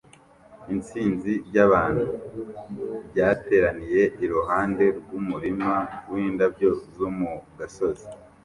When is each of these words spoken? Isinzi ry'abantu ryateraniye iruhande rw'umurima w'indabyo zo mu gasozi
Isinzi 0.77 1.33
ry'abantu 1.47 2.03
ryateraniye 3.09 4.01
iruhande 4.23 4.85
rw'umurima 4.99 5.73
w'indabyo 6.11 6.69
zo 6.97 7.09
mu 7.17 7.31
gasozi 7.57 8.07